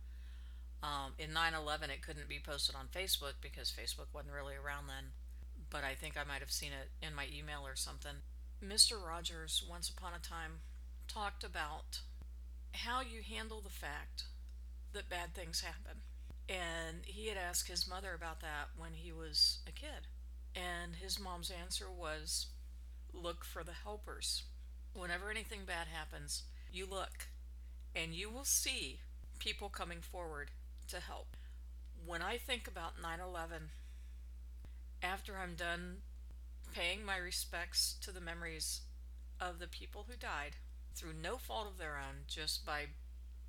Um, 0.83 1.13
in 1.17 1.33
9 1.33 1.53
11, 1.53 1.89
it 1.89 2.01
couldn't 2.05 2.27
be 2.27 2.41
posted 2.45 2.75
on 2.75 2.87
Facebook 2.93 3.39
because 3.41 3.71
Facebook 3.71 4.13
wasn't 4.13 4.35
really 4.35 4.55
around 4.55 4.87
then, 4.87 5.15
but 5.69 5.83
I 5.83 5.95
think 5.95 6.17
I 6.17 6.27
might 6.27 6.41
have 6.41 6.51
seen 6.51 6.71
it 6.71 6.91
in 7.05 7.15
my 7.15 7.25
email 7.33 7.65
or 7.65 7.75
something. 7.75 8.19
Mr. 8.61 9.01
Rogers, 9.01 9.63
once 9.67 9.89
upon 9.89 10.11
a 10.13 10.19
time, 10.19 10.59
talked 11.07 11.43
about 11.43 12.01
how 12.73 13.01
you 13.01 13.21
handle 13.21 13.61
the 13.61 13.69
fact 13.69 14.25
that 14.93 15.09
bad 15.09 15.33
things 15.33 15.61
happen. 15.61 16.01
And 16.49 17.05
he 17.05 17.27
had 17.27 17.37
asked 17.37 17.69
his 17.69 17.87
mother 17.89 18.13
about 18.13 18.41
that 18.41 18.69
when 18.77 18.91
he 18.93 19.11
was 19.11 19.59
a 19.67 19.71
kid. 19.71 20.07
And 20.55 20.95
his 20.95 21.19
mom's 21.19 21.51
answer 21.51 21.87
was 21.89 22.47
look 23.13 23.43
for 23.45 23.63
the 23.63 23.73
helpers. 23.83 24.43
Whenever 24.93 25.31
anything 25.31 25.61
bad 25.65 25.87
happens, 25.87 26.43
you 26.73 26.87
look 26.89 27.27
and 27.95 28.13
you 28.13 28.29
will 28.29 28.43
see 28.43 28.99
people 29.39 29.69
coming 29.69 30.01
forward 30.01 30.51
to 30.89 30.99
help. 30.99 31.37
When 32.05 32.21
I 32.21 32.37
think 32.37 32.67
about 32.67 33.01
9 33.01 33.19
11, 33.19 33.69
after 35.01 35.37
I'm 35.37 35.55
done 35.55 35.97
paying 36.73 37.05
my 37.05 37.17
respects 37.17 37.95
to 38.01 38.11
the 38.11 38.19
memories 38.19 38.81
of 39.39 39.59
the 39.59 39.67
people 39.67 40.05
who 40.09 40.17
died, 40.17 40.55
through 40.95 41.13
no 41.13 41.37
fault 41.37 41.67
of 41.67 41.77
their 41.77 41.97
own, 41.97 42.23
just 42.27 42.65
by 42.65 42.85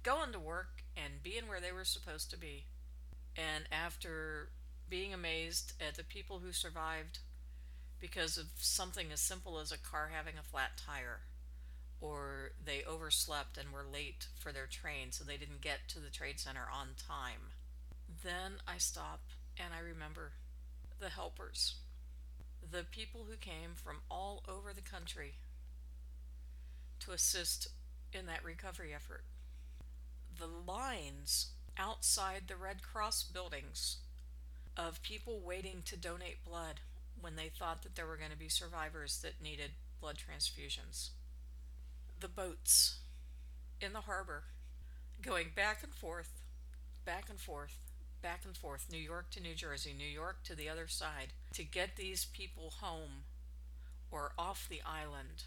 going 0.02 0.32
to 0.32 0.38
work 0.38 0.82
and 0.96 1.22
being 1.22 1.48
where 1.48 1.60
they 1.60 1.72
were 1.72 1.84
supposed 1.84 2.30
to 2.30 2.38
be. 2.38 2.66
And 3.36 3.64
after 3.72 4.50
being 4.88 5.12
amazed 5.12 5.72
at 5.80 5.96
the 5.96 6.04
people 6.04 6.40
who 6.40 6.52
survived 6.52 7.20
because 7.98 8.36
of 8.36 8.46
something 8.56 9.06
as 9.12 9.20
simple 9.20 9.58
as 9.58 9.72
a 9.72 9.78
car 9.78 10.10
having 10.14 10.34
a 10.38 10.42
flat 10.42 10.72
tire 10.76 11.20
or 12.00 12.50
they 12.64 12.82
overslept 12.84 13.56
and 13.56 13.72
were 13.72 13.84
late 13.90 14.28
for 14.38 14.52
their 14.52 14.66
train 14.66 15.10
so 15.10 15.24
they 15.24 15.36
didn't 15.36 15.60
get 15.60 15.88
to 15.88 16.00
the 16.00 16.10
trade 16.10 16.38
center 16.38 16.66
on 16.72 16.88
time. 16.98 17.52
Then 18.22 18.54
I 18.66 18.78
stop 18.78 19.20
and 19.58 19.72
I 19.74 19.80
remember 19.80 20.32
the 21.00 21.08
helpers, 21.08 21.76
the 22.70 22.84
people 22.84 23.26
who 23.28 23.36
came 23.36 23.74
from 23.74 23.98
all 24.10 24.42
over 24.48 24.72
the 24.72 24.80
country 24.80 25.34
to 27.00 27.12
assist 27.12 27.68
in 28.12 28.26
that 28.26 28.44
recovery 28.44 28.92
effort. 28.94 29.24
The 30.38 30.46
lines 30.46 31.52
outside 31.76 32.42
the 32.46 32.56
Red 32.56 32.82
Cross 32.82 33.24
buildings 33.24 33.98
of 34.76 35.02
people 35.02 35.40
waiting 35.44 35.82
to 35.86 35.96
donate 35.96 36.44
blood 36.44 36.80
when 37.20 37.36
they 37.36 37.48
thought 37.48 37.82
that 37.82 37.94
there 37.94 38.06
were 38.06 38.16
going 38.16 38.30
to 38.30 38.36
be 38.36 38.48
survivors 38.48 39.20
that 39.22 39.42
needed 39.42 39.70
blood 40.00 40.16
transfusions. 40.16 41.10
The 42.20 42.28
boats 42.28 42.98
in 43.80 43.92
the 43.92 44.02
harbor 44.02 44.44
going 45.22 45.48
back 45.54 45.82
and 45.82 45.94
forth, 45.94 46.42
back 47.04 47.28
and 47.28 47.38
forth, 47.38 47.78
back 48.22 48.42
and 48.44 48.56
forth, 48.56 48.86
New 48.90 48.98
York 48.98 49.30
to 49.30 49.40
New 49.40 49.54
Jersey, 49.54 49.94
New 49.96 50.06
York 50.06 50.42
to 50.44 50.54
the 50.54 50.68
other 50.68 50.86
side, 50.88 51.32
to 51.52 51.64
get 51.64 51.96
these 51.96 52.24
people 52.24 52.74
home 52.80 53.24
or 54.10 54.32
off 54.38 54.68
the 54.68 54.80
island 54.86 55.44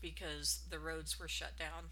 because 0.00 0.60
the 0.70 0.78
roads 0.78 1.18
were 1.18 1.28
shut 1.28 1.58
down. 1.58 1.90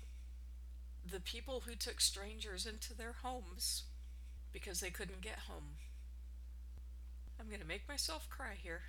The 1.11 1.21
people 1.21 1.65
who 1.67 1.75
took 1.75 2.01
strangers 2.01 2.67
into 2.67 2.95
their 2.95 3.15
homes 3.23 3.85
because 4.53 4.81
they 4.81 4.91
couldn't 4.91 5.21
get 5.21 5.41
home. 5.49 5.79
I'm 7.41 7.49
going 7.49 7.61
to 7.61 7.67
make 7.67 7.89
myself 7.89 8.29
cry 8.29 8.55
here. 8.63 8.83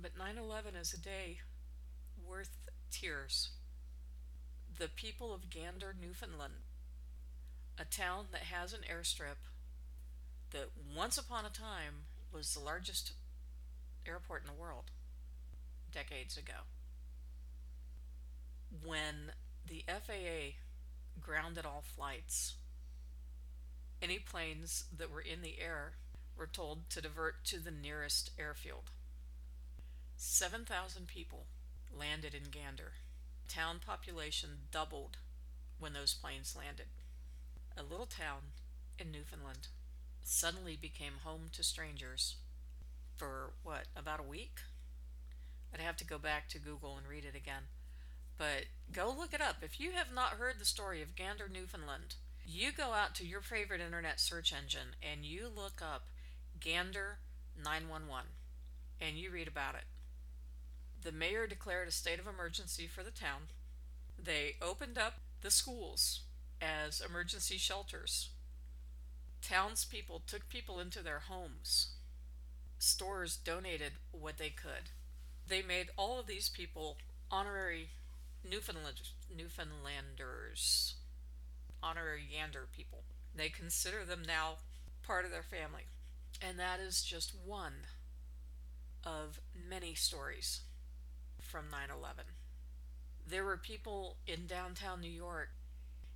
But 0.00 0.18
9 0.18 0.36
11 0.38 0.74
is 0.74 0.94
a 0.94 0.98
day 0.98 1.38
worth 2.26 2.50
tears. 2.90 3.50
The 4.78 4.88
people 4.88 5.32
of 5.34 5.50
Gander, 5.50 5.94
Newfoundland, 6.00 6.54
a 7.78 7.84
town 7.84 8.26
that 8.32 8.42
has 8.42 8.72
an 8.72 8.80
airstrip 8.90 9.48
that 10.50 10.70
once 10.96 11.16
upon 11.16 11.44
a 11.44 11.50
time 11.50 12.06
was 12.32 12.54
the 12.54 12.60
largest 12.60 13.12
airport 14.06 14.42
in 14.42 14.48
the 14.48 14.60
world 14.60 14.90
decades 15.92 16.36
ago. 16.36 16.66
When 18.84 19.32
the 19.66 19.84
FAA 19.86 20.56
grounded 21.20 21.66
all 21.66 21.82
flights, 21.82 22.54
any 24.02 24.18
planes 24.18 24.84
that 24.96 25.10
were 25.10 25.20
in 25.20 25.42
the 25.42 25.60
air 25.60 25.92
were 26.36 26.46
told 26.46 26.88
to 26.90 27.02
divert 27.02 27.44
to 27.44 27.58
the 27.58 27.70
nearest 27.70 28.30
airfield. 28.38 28.90
7,000 30.16 31.06
people 31.06 31.46
landed 31.96 32.34
in 32.34 32.50
Gander. 32.50 32.92
Town 33.48 33.80
population 33.84 34.50
doubled 34.70 35.18
when 35.78 35.92
those 35.92 36.14
planes 36.14 36.56
landed. 36.56 36.86
A 37.76 37.82
little 37.82 38.06
town 38.06 38.52
in 38.98 39.10
Newfoundland 39.10 39.68
suddenly 40.22 40.76
became 40.80 41.24
home 41.24 41.48
to 41.52 41.62
strangers 41.62 42.36
for 43.16 43.52
what, 43.62 43.84
about 43.94 44.20
a 44.20 44.22
week? 44.22 44.60
I'd 45.74 45.80
have 45.80 45.96
to 45.98 46.06
go 46.06 46.18
back 46.18 46.48
to 46.48 46.58
Google 46.58 46.96
and 46.96 47.06
read 47.06 47.24
it 47.24 47.36
again. 47.36 47.64
But 48.38 48.64
go 48.90 49.14
look 49.16 49.34
it 49.34 49.42
up. 49.42 49.56
If 49.62 49.78
you 49.78 49.90
have 49.92 50.12
not 50.14 50.38
heard 50.38 50.54
the 50.58 50.64
story 50.64 51.02
of 51.02 51.14
Gander, 51.14 51.48
Newfoundland, 51.52 52.14
you 52.46 52.72
go 52.72 52.94
out 52.94 53.14
to 53.16 53.26
your 53.26 53.42
favorite 53.42 53.82
internet 53.82 54.18
search 54.18 54.52
engine 54.52 54.96
and 55.02 55.24
you 55.24 55.48
look 55.54 55.82
up 55.82 56.06
Gander 56.58 57.18
911 57.62 58.30
and 59.00 59.16
you 59.16 59.30
read 59.30 59.48
about 59.48 59.74
it. 59.74 59.84
The 61.02 61.12
mayor 61.12 61.46
declared 61.46 61.88
a 61.88 61.92
state 61.92 62.18
of 62.18 62.26
emergency 62.26 62.86
for 62.86 63.02
the 63.02 63.10
town. 63.10 63.48
They 64.22 64.56
opened 64.60 64.98
up 64.98 65.14
the 65.40 65.50
schools 65.50 66.20
as 66.60 67.00
emergency 67.00 67.56
shelters. 67.56 68.30
Townspeople 69.40 70.22
took 70.26 70.48
people 70.50 70.78
into 70.78 71.02
their 71.02 71.20
homes. 71.20 71.94
Stores 72.78 73.36
donated 73.36 73.92
what 74.12 74.36
they 74.36 74.50
could. 74.50 74.90
They 75.48 75.62
made 75.62 75.88
all 75.96 76.20
of 76.20 76.26
these 76.26 76.50
people 76.50 76.98
honorary 77.30 77.88
Newfoundland, 78.48 79.00
Newfoundlanders, 79.34 80.96
honorary 81.82 82.28
Gander 82.30 82.66
people. 82.74 83.04
They 83.34 83.48
consider 83.48 84.04
them 84.04 84.22
now 84.26 84.56
part 85.02 85.24
of 85.24 85.30
their 85.30 85.42
family. 85.42 85.84
And 86.42 86.58
that 86.58 86.78
is 86.78 87.02
just 87.02 87.34
one 87.34 87.86
of 89.04 89.40
many 89.68 89.94
stories 89.94 90.60
from 91.50 91.64
9 91.70 91.80
11. 91.98 92.24
There 93.26 93.44
were 93.44 93.56
people 93.56 94.18
in 94.24 94.46
downtown 94.46 95.00
New 95.00 95.10
York 95.10 95.48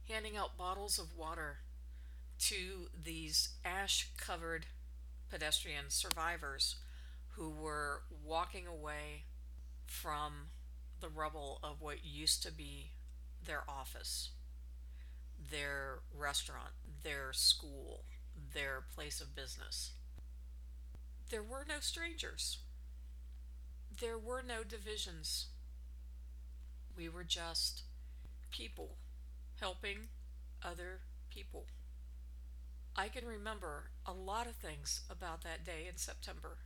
handing 0.08 0.36
out 0.36 0.56
bottles 0.56 0.98
of 0.98 1.16
water 1.16 1.58
to 2.38 2.88
these 3.04 3.50
ash 3.64 4.10
covered 4.16 4.66
pedestrian 5.30 5.86
survivors 5.88 6.76
who 7.30 7.50
were 7.50 8.02
walking 8.24 8.66
away 8.66 9.24
from 9.86 10.50
the 11.00 11.08
rubble 11.08 11.58
of 11.64 11.80
what 11.80 12.04
used 12.04 12.42
to 12.44 12.52
be 12.52 12.92
their 13.44 13.64
office, 13.68 14.30
their 15.50 15.98
restaurant, 16.16 16.70
their 17.02 17.32
school, 17.32 18.04
their 18.54 18.84
place 18.94 19.20
of 19.20 19.34
business. 19.34 19.90
There 21.30 21.42
were 21.42 21.64
no 21.68 21.80
strangers. 21.80 22.58
There 24.00 24.18
were 24.18 24.42
no 24.42 24.64
divisions. 24.64 25.46
We 26.96 27.08
were 27.08 27.22
just 27.22 27.82
people 28.50 28.96
helping 29.60 30.08
other 30.62 31.00
people. 31.30 31.66
I 32.96 33.08
can 33.08 33.24
remember 33.26 33.90
a 34.06 34.12
lot 34.12 34.46
of 34.46 34.56
things 34.56 35.02
about 35.08 35.42
that 35.42 35.64
day 35.64 35.86
in 35.88 35.96
September. 35.96 36.58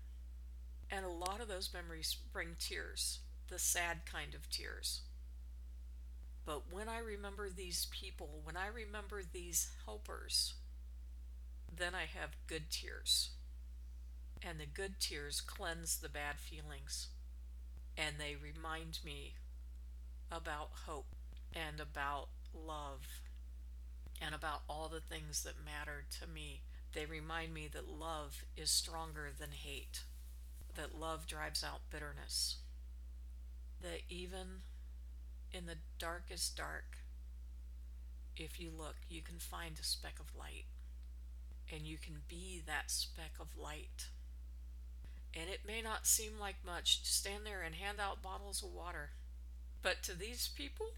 And 0.90 1.04
a 1.04 1.10
lot 1.10 1.40
of 1.40 1.48
those 1.48 1.72
memories 1.74 2.16
bring 2.32 2.56
tears, 2.58 3.20
the 3.48 3.58
sad 3.58 4.06
kind 4.10 4.34
of 4.34 4.48
tears. 4.48 5.02
But 6.46 6.72
when 6.72 6.88
I 6.88 6.98
remember 6.98 7.50
these 7.50 7.88
people, 7.90 8.40
when 8.42 8.56
I 8.56 8.68
remember 8.68 9.22
these 9.22 9.70
helpers, 9.84 10.54
then 11.74 11.94
I 11.94 12.06
have 12.18 12.36
good 12.46 12.70
tears. 12.70 13.30
And 14.42 14.58
the 14.58 14.66
good 14.66 14.98
tears 14.98 15.42
cleanse 15.42 15.98
the 15.98 16.08
bad 16.08 16.38
feelings. 16.38 17.08
And 17.98 18.14
they 18.16 18.36
remind 18.36 19.00
me 19.04 19.34
about 20.30 20.70
hope 20.86 21.16
and 21.52 21.80
about 21.80 22.28
love 22.54 23.22
and 24.22 24.34
about 24.34 24.62
all 24.68 24.88
the 24.88 25.00
things 25.00 25.42
that 25.42 25.64
matter 25.64 26.04
to 26.20 26.28
me. 26.28 26.62
They 26.94 27.06
remind 27.06 27.52
me 27.52 27.68
that 27.72 27.88
love 27.88 28.44
is 28.56 28.70
stronger 28.70 29.30
than 29.36 29.50
hate, 29.50 30.04
that 30.76 30.98
love 30.98 31.26
drives 31.26 31.64
out 31.64 31.90
bitterness, 31.90 32.58
that 33.82 34.02
even 34.08 34.62
in 35.52 35.66
the 35.66 35.78
darkest 35.98 36.56
dark, 36.56 36.98
if 38.36 38.60
you 38.60 38.70
look, 38.76 38.96
you 39.08 39.22
can 39.22 39.38
find 39.38 39.78
a 39.78 39.84
speck 39.84 40.20
of 40.20 40.36
light, 40.38 40.66
and 41.72 41.82
you 41.82 41.98
can 41.98 42.22
be 42.28 42.62
that 42.66 42.90
speck 42.90 43.32
of 43.40 43.56
light. 43.56 44.08
And 45.34 45.48
it 45.48 45.60
may 45.66 45.82
not 45.82 46.06
seem 46.06 46.32
like 46.40 46.64
much 46.64 47.02
to 47.02 47.10
stand 47.10 47.44
there 47.44 47.62
and 47.62 47.74
hand 47.74 47.98
out 48.00 48.22
bottles 48.22 48.62
of 48.62 48.72
water, 48.72 49.10
but 49.82 50.02
to 50.04 50.16
these 50.16 50.48
people, 50.48 50.88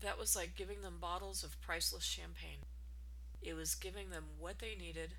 that 0.00 0.18
was 0.18 0.34
like 0.34 0.56
giving 0.56 0.82
them 0.82 0.98
bottles 1.00 1.42
of 1.42 1.60
priceless 1.60 2.04
champagne. 2.04 2.64
It 3.40 3.54
was 3.54 3.74
giving 3.74 4.10
them 4.10 4.24
what 4.38 4.58
they 4.58 4.76
needed 4.78 5.14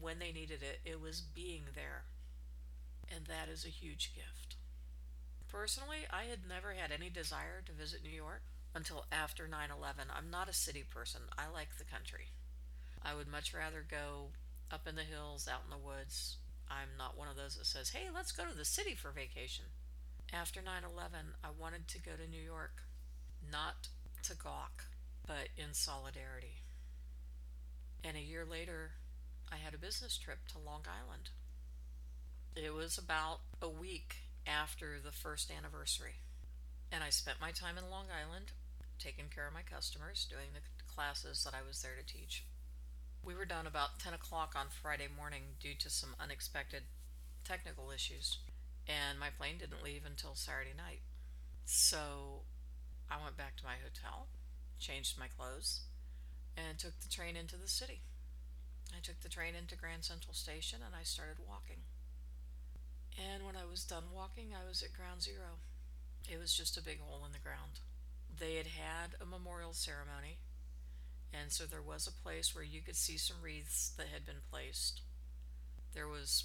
when 0.00 0.18
they 0.18 0.32
needed 0.32 0.62
it. 0.62 0.80
It 0.84 1.00
was 1.00 1.20
being 1.20 1.62
there. 1.74 2.04
And 3.08 3.26
that 3.26 3.48
is 3.52 3.64
a 3.64 3.68
huge 3.68 4.12
gift. 4.14 4.56
Personally, 5.50 6.06
I 6.10 6.24
had 6.24 6.48
never 6.48 6.72
had 6.72 6.92
any 6.92 7.10
desire 7.10 7.62
to 7.66 7.72
visit 7.72 8.04
New 8.04 8.10
York 8.10 8.42
until 8.74 9.06
after 9.10 9.48
9 9.48 9.68
11. 9.76 10.04
I'm 10.16 10.30
not 10.30 10.48
a 10.48 10.52
city 10.52 10.84
person, 10.88 11.22
I 11.36 11.52
like 11.52 11.76
the 11.76 11.84
country. 11.84 12.28
I 13.02 13.14
would 13.14 13.26
much 13.26 13.52
rather 13.52 13.84
go 13.88 14.30
up 14.70 14.86
in 14.86 14.94
the 14.94 15.02
hills, 15.02 15.48
out 15.50 15.62
in 15.64 15.70
the 15.70 15.84
woods. 15.84 16.36
I'm 16.70 16.96
not 16.96 17.18
one 17.18 17.28
of 17.28 17.36
those 17.36 17.56
that 17.56 17.66
says, 17.66 17.90
hey, 17.90 18.06
let's 18.14 18.32
go 18.32 18.44
to 18.44 18.56
the 18.56 18.64
city 18.64 18.94
for 18.94 19.10
vacation. 19.10 19.66
After 20.32 20.62
9 20.62 20.82
11, 20.84 21.34
I 21.42 21.48
wanted 21.50 21.88
to 21.88 21.98
go 21.98 22.12
to 22.12 22.30
New 22.30 22.40
York, 22.40 22.82
not 23.50 23.88
to 24.22 24.36
gawk, 24.36 24.84
but 25.26 25.48
in 25.56 25.74
solidarity. 25.74 26.62
And 28.04 28.16
a 28.16 28.20
year 28.20 28.46
later, 28.48 28.92
I 29.52 29.56
had 29.56 29.74
a 29.74 29.78
business 29.78 30.16
trip 30.16 30.46
to 30.52 30.58
Long 30.58 30.82
Island. 30.86 31.30
It 32.54 32.72
was 32.72 32.96
about 32.96 33.40
a 33.60 33.68
week 33.68 34.16
after 34.46 35.00
the 35.02 35.12
first 35.12 35.50
anniversary. 35.50 36.22
And 36.92 37.02
I 37.02 37.10
spent 37.10 37.40
my 37.40 37.50
time 37.50 37.76
in 37.76 37.90
Long 37.90 38.06
Island 38.10 38.52
taking 38.98 39.26
care 39.34 39.46
of 39.46 39.54
my 39.54 39.62
customers, 39.62 40.26
doing 40.28 40.54
the 40.54 40.60
classes 40.92 41.42
that 41.44 41.54
I 41.54 41.66
was 41.66 41.82
there 41.82 41.96
to 41.98 42.06
teach. 42.06 42.44
We 43.22 43.34
were 43.34 43.44
done 43.44 43.66
about 43.66 43.98
10 43.98 44.14
o'clock 44.14 44.54
on 44.56 44.66
Friday 44.70 45.08
morning 45.14 45.56
due 45.60 45.74
to 45.80 45.90
some 45.90 46.16
unexpected 46.18 46.82
technical 47.44 47.90
issues, 47.90 48.38
and 48.88 49.18
my 49.18 49.28
plane 49.30 49.58
didn't 49.58 49.84
leave 49.84 50.04
until 50.06 50.34
Saturday 50.34 50.72
night. 50.76 51.02
So 51.64 52.42
I 53.10 53.22
went 53.22 53.36
back 53.36 53.56
to 53.56 53.64
my 53.64 53.76
hotel, 53.82 54.28
changed 54.78 55.18
my 55.18 55.28
clothes, 55.28 55.82
and 56.56 56.78
took 56.78 56.98
the 57.00 57.08
train 57.08 57.36
into 57.36 57.56
the 57.56 57.68
city. 57.68 58.00
I 58.96 59.00
took 59.00 59.20
the 59.20 59.28
train 59.28 59.54
into 59.54 59.76
Grand 59.76 60.04
Central 60.04 60.34
Station 60.34 60.80
and 60.84 60.94
I 60.94 61.04
started 61.04 61.36
walking. 61.46 61.84
And 63.14 63.44
when 63.44 63.54
I 63.54 63.68
was 63.68 63.84
done 63.84 64.10
walking, 64.14 64.50
I 64.54 64.66
was 64.66 64.82
at 64.82 64.92
ground 64.92 65.22
zero. 65.22 65.60
It 66.28 66.38
was 66.38 66.54
just 66.54 66.76
a 66.76 66.82
big 66.82 67.00
hole 67.00 67.24
in 67.24 67.32
the 67.32 67.38
ground. 67.38 67.80
They 68.30 68.56
had 68.56 68.66
had 68.66 69.14
a 69.20 69.26
memorial 69.26 69.72
ceremony, 69.72 70.38
and 71.32 71.52
so 71.52 71.64
there 71.64 71.82
was 71.82 72.06
a 72.06 72.22
place 72.22 72.54
where 72.54 72.64
you 72.64 72.80
could 72.80 72.96
see 72.96 73.16
some 73.16 73.36
wreaths 73.42 73.92
that 73.96 74.08
had 74.12 74.26
been 74.26 74.42
placed. 74.50 75.02
There 75.94 76.08
was 76.08 76.44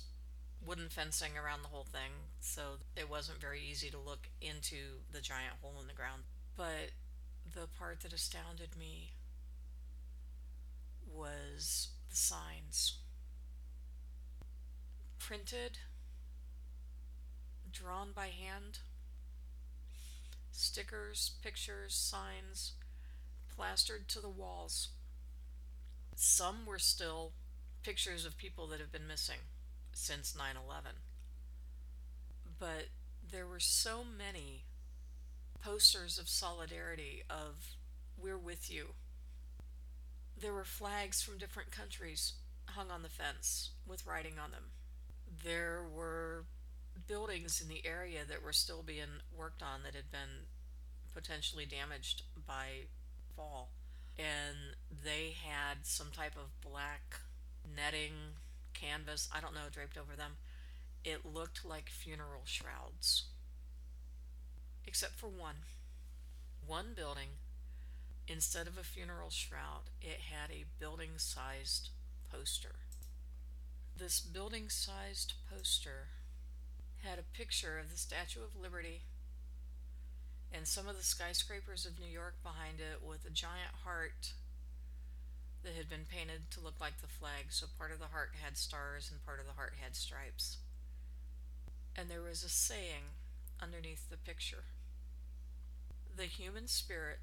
wooden 0.66 0.90
fencing 0.90 1.32
around 1.38 1.62
the 1.62 1.70
whole 1.70 1.86
thing, 1.86 2.12
so 2.40 2.80
it 2.96 3.10
wasn't 3.10 3.42
very 3.42 3.62
easy 3.62 3.90
to 3.90 3.98
look 4.00 4.30
into 4.42 5.02
the 5.12 5.22
giant 5.22 5.56
hole 5.62 5.80
in 5.82 5.88
the 5.88 5.94
ground. 5.94 6.24
But 6.56 6.92
the 7.54 7.68
part 7.68 8.02
that 8.02 8.14
astounded 8.14 8.78
me 8.78 9.14
was 11.12 11.90
the 12.10 12.16
signs. 12.16 12.98
Printed, 15.20 15.80
drawn 17.72 18.10
by 18.16 18.28
hand, 18.28 18.80
stickers, 20.52 21.32
pictures, 21.44 21.94
signs, 21.94 22.74
plastered 23.56 24.08
to 24.10 24.20
the 24.20 24.30
walls. 24.30 24.90
Some 26.16 26.66
were 26.66 26.80
still 26.80 27.34
pictures 27.84 28.26
of 28.26 28.38
people 28.38 28.68
that 28.68 28.80
have 28.80 28.92
been 28.92 29.08
missing 29.08 29.40
since 29.94 30.36
9 30.36 30.56
11. 30.68 30.92
But 32.60 32.88
there 33.32 33.48
were 33.48 33.60
so 33.60 34.04
many 34.04 34.64
posters 35.62 36.18
of 36.18 36.30
solidarity, 36.30 37.24
of 37.30 37.76
we're 38.18 38.38
with 38.38 38.72
you. 38.72 38.90
There 40.40 40.54
were 40.54 40.66
flags 40.66 41.22
from 41.22 41.38
different 41.38 41.72
countries 41.72 42.34
hung 42.68 42.92
on 42.92 43.04
the 43.04 43.10
fence 43.10 43.72
with 43.88 44.06
writing 44.06 44.34
on 44.44 44.52
them. 44.52 44.72
There 45.44 45.84
were 45.84 46.46
buildings 47.08 47.62
in 47.62 47.68
the 47.68 47.86
area 47.86 48.22
that 48.28 48.44
were 48.44 48.54
still 48.54 48.84
being 48.84 49.22
worked 49.36 49.62
on 49.62 49.84
that 49.84 49.96
had 49.96 50.12
been 50.12 50.48
potentially 51.14 51.66
damaged 51.66 52.24
by 52.46 52.88
fall. 53.36 53.72
And 54.18 54.76
they 55.04 55.36
had 55.44 55.80
some 55.86 56.08
type 56.12 56.36
of 56.36 56.60
black 56.62 57.20
netting, 57.76 58.14
canvas, 58.74 59.28
I 59.34 59.42
don't 59.42 59.54
know, 59.54 59.70
draped 59.72 59.98
over 59.98 60.16
them. 60.16 60.38
It 61.04 61.26
looked 61.26 61.66
like 61.66 61.90
funeral 61.90 62.44
shrouds. 62.46 63.26
Except 64.88 65.14
for 65.14 65.28
one. 65.28 65.66
One 66.66 66.94
building, 66.96 67.38
instead 68.28 68.68
of 68.68 68.78
a 68.78 68.84
funeral 68.84 69.30
shroud, 69.30 69.90
it 70.02 70.20
had 70.32 70.50
a 70.50 70.66
building 70.80 71.12
sized 71.18 71.90
poster. 72.32 72.76
This 73.98 74.20
building 74.20 74.70
sized 74.70 75.34
poster 75.50 76.08
had 77.04 77.20
a 77.20 77.38
picture 77.38 77.78
of 77.78 77.92
the 77.92 77.98
Statue 77.98 78.42
of 78.42 78.60
Liberty 78.60 79.04
and 80.54 80.68
some 80.68 80.88
of 80.88 80.98
the 80.98 81.04
skyscrapers 81.04 81.86
of 81.86 82.00
New 82.00 82.12
York 82.12 82.36
behind 82.44 82.80
it 82.80 83.06
with 83.06 83.26
a 83.26 83.30
giant 83.30 83.84
heart 83.84 84.34
that 85.64 85.74
had 85.74 85.90
been 85.90 86.06
painted 86.08 86.52
to 86.52 86.60
look 86.60 86.80
like 86.80 87.02
the 87.02 87.08
flag. 87.08 87.46
So 87.50 87.66
part 87.78 87.92
of 87.92 88.00
the 88.00 88.14
heart 88.14 88.32
had 88.42 88.58
stars 88.58 89.10
and 89.12 89.26
part 89.26 89.40
of 89.40 89.48
the 89.48 89.54
heart 89.54 89.74
had 89.82 89.96
stripes. 89.96 90.58
And 91.96 92.10
there 92.10 92.22
was 92.22 92.44
a 92.44 92.50
saying 92.50 93.18
underneath 93.62 94.10
the 94.10 94.18
picture 94.18 94.66
The 96.16 96.24
human 96.24 96.68
spirit 96.68 97.20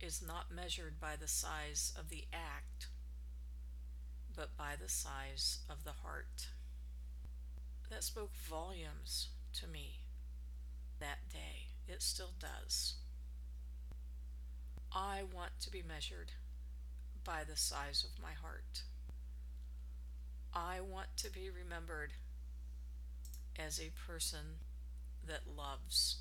is 0.00 0.22
not 0.26 0.54
measured 0.54 1.00
by 1.00 1.16
the 1.16 1.28
size 1.28 1.92
of 1.98 2.08
the 2.08 2.24
act, 2.32 2.88
but 4.36 4.56
by 4.56 4.74
the 4.80 4.88
size 4.88 5.60
of 5.68 5.84
the 5.84 5.92
heart. 6.04 6.48
That 7.90 8.04
spoke 8.04 8.34
volumes 8.36 9.28
to 9.54 9.66
me 9.66 10.00
that 11.00 11.28
day. 11.32 11.69
It 11.92 12.02
still 12.02 12.34
does. 12.38 12.94
I 14.92 15.22
want 15.34 15.58
to 15.62 15.70
be 15.70 15.82
measured 15.82 16.30
by 17.24 17.42
the 17.42 17.56
size 17.56 18.04
of 18.04 18.22
my 18.22 18.32
heart. 18.32 18.84
I 20.54 20.80
want 20.80 21.08
to 21.16 21.32
be 21.32 21.50
remembered 21.50 22.12
as 23.58 23.80
a 23.80 23.90
person 24.06 24.62
that 25.26 25.56
loves, 25.56 26.18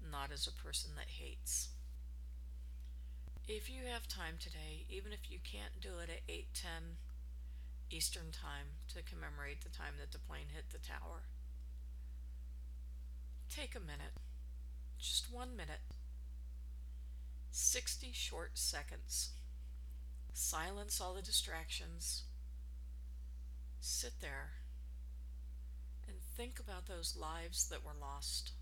not 0.00 0.32
as 0.32 0.46
a 0.46 0.64
person 0.64 0.92
that 0.96 1.20
hates. 1.20 1.68
If 3.46 3.68
you 3.68 3.82
have 3.92 4.08
time 4.08 4.36
today, 4.40 4.86
even 4.88 5.12
if 5.12 5.30
you 5.30 5.38
can't 5.44 5.78
do 5.78 5.98
it 5.98 6.08
at 6.08 6.26
8:10 6.26 6.96
Eastern 7.90 8.32
Time 8.32 8.80
to 8.88 9.02
commemorate 9.02 9.60
the 9.60 9.68
time 9.68 9.98
that 9.98 10.12
the 10.12 10.18
plane 10.18 10.48
hit 10.54 10.70
the 10.70 10.78
tower, 10.78 11.28
take 13.50 13.74
a 13.74 13.80
minute 13.80 14.16
just 14.98 15.32
one 15.32 15.56
minute. 15.56 15.80
60 17.50 18.10
short 18.12 18.50
seconds. 18.54 19.30
Silence 20.32 21.00
all 21.00 21.14
the 21.14 21.22
distractions. 21.22 22.24
Sit 23.80 24.20
there 24.20 24.50
and 26.06 26.16
think 26.36 26.60
about 26.60 26.86
those 26.86 27.16
lives 27.16 27.68
that 27.68 27.84
were 27.84 27.98
lost. 27.98 28.52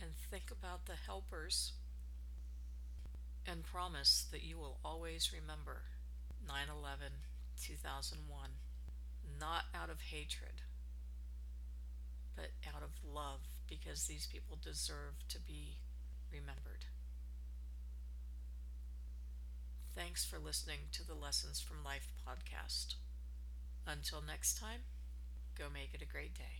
And 0.00 0.12
think 0.30 0.50
about 0.50 0.86
the 0.86 0.94
helpers. 1.06 1.72
And 3.46 3.64
promise 3.64 4.26
that 4.32 4.42
you 4.42 4.56
will 4.56 4.78
always 4.84 5.32
remember 5.32 5.82
9 6.46 6.56
11 6.68 7.12
2001. 7.62 8.50
Not 9.38 9.64
out 9.74 9.90
of 9.90 10.00
hatred, 10.00 10.62
but 12.36 12.50
out 12.66 12.82
of 12.82 12.90
love 13.04 13.40
because 13.70 14.06
these 14.06 14.26
people 14.26 14.58
deserve 14.60 15.26
to 15.30 15.40
be 15.40 15.78
remembered. 16.32 16.86
Thanks 19.94 20.24
for 20.24 20.38
listening 20.38 20.88
to 20.92 21.06
the 21.06 21.14
Lessons 21.14 21.60
from 21.60 21.84
Life 21.84 22.12
podcast. 22.26 22.96
Until 23.86 24.22
next 24.22 24.58
time, 24.58 24.82
go 25.56 25.70
make 25.72 25.94
it 25.94 26.02
a 26.02 26.06
great 26.06 26.34
day. 26.34 26.59